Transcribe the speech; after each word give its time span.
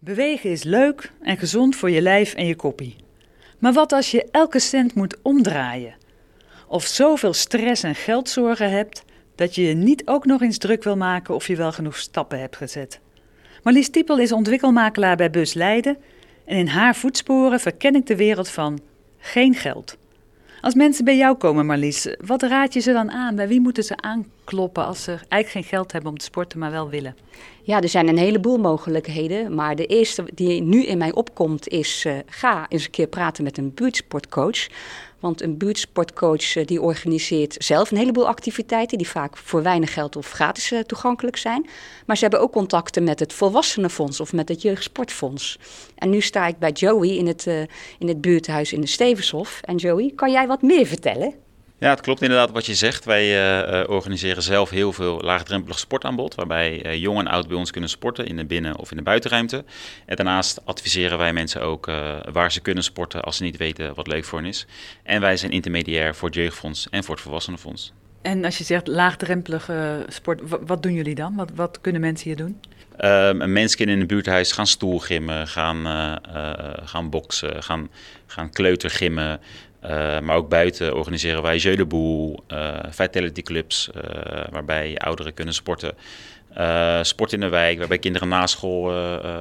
Bewegen 0.00 0.50
is 0.50 0.62
leuk 0.62 1.12
en 1.22 1.36
gezond 1.36 1.76
voor 1.76 1.90
je 1.90 2.00
lijf 2.00 2.34
en 2.34 2.46
je 2.46 2.56
koppie. 2.56 2.96
Maar 3.58 3.72
wat 3.72 3.92
als 3.92 4.10
je 4.10 4.28
elke 4.30 4.58
cent 4.58 4.94
moet 4.94 5.16
omdraaien? 5.22 5.94
Of 6.68 6.84
zoveel 6.84 7.32
stress 7.32 7.82
en 7.82 7.94
geldzorgen 7.94 8.70
hebt 8.70 9.04
dat 9.34 9.54
je 9.54 9.62
je 9.62 9.74
niet 9.74 10.02
ook 10.06 10.24
nog 10.24 10.42
eens 10.42 10.58
druk 10.58 10.84
wil 10.84 10.96
maken 10.96 11.34
of 11.34 11.46
je 11.46 11.56
wel 11.56 11.72
genoeg 11.72 11.96
stappen 11.96 12.40
hebt 12.40 12.56
gezet? 12.56 13.00
Marlies 13.62 13.90
Tiepel 13.90 14.18
is 14.18 14.32
ontwikkelmakelaar 14.32 15.16
bij 15.16 15.30
Bus 15.30 15.54
Leiden 15.54 15.96
en 16.44 16.56
in 16.56 16.68
haar 16.68 16.96
voetsporen 16.96 17.60
verken 17.60 17.94
ik 17.94 18.06
de 18.06 18.16
wereld 18.16 18.48
van 18.48 18.80
geen 19.18 19.54
geld. 19.54 19.96
Als 20.60 20.74
mensen 20.74 21.04
bij 21.04 21.16
jou 21.16 21.36
komen, 21.36 21.66
Marlies, 21.66 22.16
wat 22.26 22.42
raad 22.42 22.72
je 22.74 22.80
ze 22.80 22.92
dan 22.92 23.10
aan? 23.10 23.34
Bij 23.34 23.48
wie 23.48 23.60
moeten 23.60 23.84
ze 23.84 23.96
aankloppen 23.96 24.86
als 24.86 25.02
ze 25.02 25.10
eigenlijk 25.10 25.48
geen 25.48 25.64
geld 25.64 25.92
hebben 25.92 26.10
om 26.10 26.18
te 26.18 26.24
sporten, 26.24 26.58
maar 26.58 26.70
wel 26.70 26.90
willen? 26.90 27.16
Ja, 27.68 27.80
er 27.80 27.88
zijn 27.88 28.08
een 28.08 28.18
heleboel 28.18 28.58
mogelijkheden. 28.58 29.54
Maar 29.54 29.76
de 29.76 29.86
eerste 29.86 30.24
die 30.34 30.62
nu 30.62 30.84
in 30.84 30.98
mij 30.98 31.12
opkomt 31.12 31.68
is: 31.68 32.04
uh, 32.04 32.12
ga 32.26 32.66
eens 32.68 32.84
een 32.84 32.90
keer 32.90 33.06
praten 33.06 33.44
met 33.44 33.58
een 33.58 33.74
buurtsportcoach. 33.74 34.66
Want 35.18 35.42
een 35.42 35.56
buurtsportcoach 35.56 36.56
uh, 36.56 36.64
die 36.66 36.80
organiseert 36.82 37.54
zelf 37.58 37.90
een 37.90 37.96
heleboel 37.96 38.28
activiteiten 38.28 38.98
die 38.98 39.08
vaak 39.08 39.36
voor 39.36 39.62
weinig 39.62 39.92
geld 39.92 40.16
of 40.16 40.30
gratis 40.30 40.72
uh, 40.72 40.80
toegankelijk 40.80 41.36
zijn. 41.36 41.66
Maar 42.06 42.16
ze 42.16 42.22
hebben 42.22 42.40
ook 42.40 42.52
contacten 42.52 43.04
met 43.04 43.20
het 43.20 43.32
Volwassenenfonds 43.32 44.20
of 44.20 44.32
met 44.32 44.48
het 44.48 44.62
Jeugdsportfonds. 44.62 45.58
En 45.94 46.10
nu 46.10 46.20
sta 46.20 46.46
ik 46.46 46.58
bij 46.58 46.70
Joey 46.70 47.16
in 47.16 47.26
het, 47.26 47.46
in 47.98 48.08
het 48.08 48.20
buurthuis 48.20 48.72
in 48.72 48.80
de 48.80 48.86
Stevenshof. 48.86 49.60
En 49.64 49.76
Joey, 49.76 50.12
kan 50.14 50.30
jij 50.30 50.46
wat 50.46 50.62
meer 50.62 50.86
vertellen? 50.86 51.47
Ja, 51.80 51.90
het 51.90 52.00
klopt 52.00 52.22
inderdaad 52.22 52.50
wat 52.50 52.66
je 52.66 52.74
zegt. 52.74 53.04
Wij 53.04 53.26
uh, 53.82 53.90
organiseren 53.90 54.42
zelf 54.42 54.70
heel 54.70 54.92
veel 54.92 55.20
laagdrempelig 55.20 55.78
sportaanbod, 55.78 56.34
waarbij 56.34 56.86
uh, 56.86 56.94
jong 56.94 57.18
en 57.18 57.26
oud 57.26 57.48
bij 57.48 57.56
ons 57.56 57.70
kunnen 57.70 57.90
sporten 57.90 58.26
in 58.26 58.36
de 58.36 58.44
binnen- 58.44 58.76
of 58.76 58.90
in 58.90 58.96
de 58.96 59.02
buitenruimte. 59.02 59.64
En 60.06 60.16
daarnaast 60.16 60.66
adviseren 60.66 61.18
wij 61.18 61.32
mensen 61.32 61.62
ook 61.62 61.86
waar 62.32 62.52
ze 62.52 62.60
kunnen 62.60 62.84
sporten 62.84 63.22
als 63.22 63.36
ze 63.36 63.42
niet 63.42 63.56
weten 63.56 63.94
wat 63.94 64.06
leuk 64.06 64.24
voor 64.24 64.38
hen 64.38 64.48
is. 64.48 64.66
En 65.02 65.20
wij 65.20 65.36
zijn 65.36 65.52
intermediair 65.52 66.14
voor 66.14 66.28
het 66.28 66.36
Jeugdfonds 66.36 66.88
en 66.90 67.04
voor 67.04 67.14
het 67.14 67.24
Volwassenenfonds. 67.24 67.92
En 68.22 68.44
als 68.44 68.58
je 68.58 68.64
zegt 68.64 68.86
laagdrempelige 68.86 70.04
sport, 70.08 70.40
wat 70.66 70.82
doen 70.82 70.92
jullie 70.92 71.14
dan? 71.14 71.36
Wat, 71.36 71.50
wat 71.54 71.80
kunnen 71.80 72.00
mensen 72.00 72.26
hier 72.26 72.36
doen? 72.36 72.60
Um, 73.00 73.52
mensen 73.52 73.86
in 73.86 74.00
een 74.00 74.06
buurthuis 74.06 74.52
gaan 74.52 74.66
stoelgimmen, 74.66 75.48
gaan, 75.48 75.86
gaan 76.84 77.10
boksen, 77.10 77.62
gaan, 77.62 77.90
gaan 78.26 78.50
kleutergimmen. 78.50 79.40
Uh, 79.84 80.20
maar 80.20 80.36
ook 80.36 80.48
buiten 80.48 80.94
organiseren 80.94 81.42
wij 81.42 81.56
Jeu 81.56 81.76
de 81.76 81.84
Boel, 81.84 82.44
uh, 82.52 82.78
vitality 82.88 83.42
clubs, 83.42 83.90
uh, 83.96 84.02
waarbij 84.50 84.96
ouderen 84.96 85.34
kunnen 85.34 85.54
sporten. 85.54 85.94
sport 87.02 87.32
in 87.32 87.40
de 87.40 87.48
wijk, 87.48 87.78
waarbij 87.78 87.98
kinderen 87.98 88.28
na 88.28 88.46
school 88.46 88.92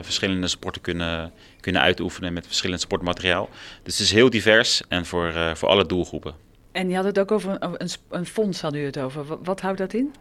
verschillende 0.00 0.48
sporten 0.48 0.82
kunnen, 0.82 1.32
kunnen 1.60 1.82
uitoefenen 1.82 2.32
met 2.32 2.46
verschillend 2.46 2.80
sportmateriaal. 2.80 3.48
Dus 3.82 3.98
het 3.98 4.06
is 4.06 4.12
heel 4.12 4.30
divers 4.30 4.82
en 4.88 5.06
voor, 5.06 5.32
voor 5.54 5.68
alle 5.68 5.86
doelgroepen. 5.86 6.34
En 6.72 6.88
je 6.88 6.96
had 6.96 7.04
het 7.04 7.18
ook 7.18 7.30
over 7.30 7.56
een, 7.60 7.74
een, 7.78 7.88
een 8.10 8.26
fonds, 8.26 8.60
had 8.60 8.74
u 8.74 8.84
het 8.84 8.98
over. 8.98 9.24
Wat, 9.24 9.38
wat 9.42 9.60
houdt 9.60 9.78
dat 9.78 9.92
in? 9.92 10.14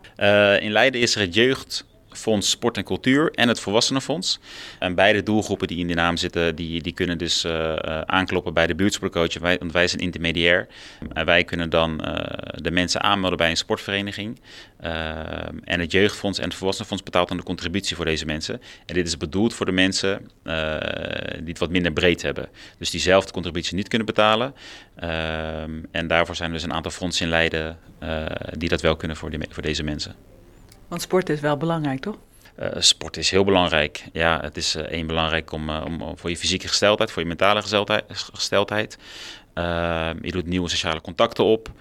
in 0.59 0.71
Leiden 0.71 1.01
is 1.01 1.15
er 1.15 1.21
het 1.21 1.33
jeugd 1.33 1.85
Fonds 2.17 2.49
Sport 2.49 2.77
en 2.77 2.83
Cultuur 2.83 3.31
en 3.31 3.47
het 3.47 3.59
Volwassenenfonds. 3.59 4.39
En 4.79 4.95
beide 4.95 5.23
doelgroepen 5.23 5.67
die 5.67 5.77
in 5.77 5.87
de 5.87 5.93
naam 5.93 6.17
zitten, 6.17 6.55
die, 6.55 6.81
die 6.81 6.93
kunnen 6.93 7.17
dus 7.17 7.45
uh, 7.45 7.73
aankloppen 8.05 8.53
bij 8.53 8.67
de 8.67 8.75
buurtsportcoach. 8.75 9.39
Wij, 9.39 9.57
want 9.57 9.71
wij 9.71 9.87
zijn 9.87 10.01
intermediair. 10.01 10.67
En 11.13 11.25
wij 11.25 11.43
kunnen 11.43 11.69
dan 11.69 12.01
uh, 12.05 12.15
de 12.55 12.71
mensen 12.71 13.01
aanmelden 13.01 13.37
bij 13.37 13.49
een 13.49 13.57
sportvereniging. 13.57 14.39
en 15.63 15.79
het 15.79 15.91
Jeugdfonds 15.91 16.39
en 16.39 16.45
het 16.45 16.53
Volwassenenfonds 16.53 17.03
betaalt 17.03 17.27
dan 17.27 17.37
de 17.37 17.43
contributie 17.43 17.95
voor 17.95 18.05
deze 18.05 18.25
mensen. 18.25 18.61
En 18.85 18.93
dit 18.93 19.07
is 19.07 19.17
bedoeld 19.17 19.53
voor 19.53 19.65
de 19.65 19.71
mensen 19.71 20.29
die 21.37 21.47
het 21.47 21.59
wat 21.59 21.69
minder 21.69 21.93
breed 21.93 22.21
hebben. 22.21 22.49
Dus 22.77 22.89
die 22.89 22.99
zelf 22.99 23.25
de 23.25 23.31
contributie 23.31 23.75
niet 23.75 23.87
kunnen 23.87 24.07
betalen. 24.07 24.53
en 25.91 26.07
daarvoor 26.07 26.35
zijn 26.35 26.49
er 26.49 26.55
dus 26.55 26.63
een 26.63 26.73
aantal 26.73 26.91
fondsen 26.91 27.25
in 27.25 27.31
Leiden 27.31 27.77
die 28.57 28.69
dat 28.69 28.81
wel 28.81 28.95
kunnen 28.95 29.17
voor, 29.17 29.29
die, 29.29 29.39
voor 29.49 29.63
deze 29.63 29.83
mensen. 29.83 30.15
Want 30.93 31.05
sport 31.05 31.29
is 31.29 31.39
wel 31.39 31.57
belangrijk, 31.57 31.99
toch? 31.99 32.17
Uh, 32.59 32.67
sport 32.77 33.17
is 33.17 33.29
heel 33.29 33.43
belangrijk. 33.43 34.05
Ja, 34.11 34.39
het 34.41 34.57
is 34.57 34.75
uh, 34.75 34.81
één 34.81 35.07
belangrijk 35.07 35.51
om, 35.51 35.69
uh, 35.69 35.85
om, 35.85 36.17
voor 36.17 36.29
je 36.29 36.37
fysieke 36.37 36.67
gesteldheid, 36.67 37.11
voor 37.11 37.21
je 37.21 37.27
mentale 37.27 37.61
gesteldheid. 38.31 38.97
je 40.21 40.31
doet 40.31 40.45
nieuwe 40.45 40.69
sociale 40.69 41.01
contacten 41.01 41.43
op. 41.43 41.71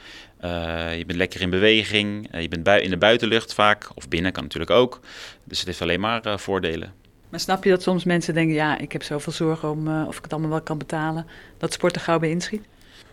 je 0.97 1.05
bent 1.07 1.19
lekker 1.19 1.41
in 1.41 1.51
beweging. 1.51 2.29
je 2.39 2.49
bent 2.49 2.63
bui 2.63 2.83
in 2.83 2.91
de 2.91 2.97
buitenlucht 2.97 3.55
vaak. 3.55 3.91
Of 3.95 4.09
binnen 4.09 4.33
kan 4.33 4.43
natuurlijk 4.43 4.71
ook. 4.71 5.01
Dus 5.45 5.59
het 5.59 5.67
heeft 5.67 5.83
alleen 5.83 6.01
maar 6.01 6.39
voordelen. 6.41 6.93
Maar 7.29 7.41
snap 7.41 7.65
je 7.65 7.71
dat 7.71 7.83
soms 7.83 8.05
mensen 8.05 8.35
denken: 8.35 8.55
ja, 8.55 8.79
ik 8.79 8.93
heb 8.93 9.03
zoveel 9.03 9.33
zorgen 9.33 9.71
om 9.71 10.07
of 10.07 10.17
ik 10.17 10.23
het 10.23 10.33
allemaal 10.33 10.51
wel 10.51 10.63
kan 10.63 10.79
betalen, 10.79 11.27
dat 11.59 11.73
sport 11.73 11.95
er 11.95 12.01
gauw 12.01 12.19
bij 12.19 12.31
inschiet? 12.31 12.65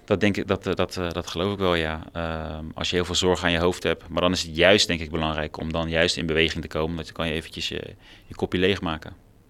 Dat 0.05 0.19
denk 0.19 0.37
ik, 0.37 0.47
dat, 0.47 0.67
eh, 0.67 0.75
dat, 0.75 0.93
dat, 0.93 1.13
dat 1.13 1.27
geloof 1.27 1.53
ik 1.53 1.59
wel, 1.59 1.75
ja. 1.75 2.03
Ehm, 2.13 2.65
als 2.73 2.89
je 2.89 2.95
heel 2.95 3.05
veel 3.05 3.15
zorg 3.15 3.43
aan 3.43 3.51
je 3.51 3.59
hoofd 3.59 3.83
hebt. 3.83 4.07
Maar 4.07 4.21
dan 4.21 4.31
is 4.31 4.43
het 4.43 4.55
juist, 4.55 4.87
denk 4.87 4.99
ik, 4.99 5.11
belangrijk 5.11 5.57
om 5.57 5.71
dan 5.71 5.89
juist 5.89 6.17
in 6.17 6.25
beweging 6.25 6.61
te 6.61 6.67
komen. 6.67 6.97
Dat 6.97 7.07
je 7.07 7.13
kan 7.13 7.27
je 7.27 7.33
eventjes 7.33 7.67
je, 7.67 7.95
je 8.27 8.35
kopje 8.35 8.59
leegmaken. 8.59 9.13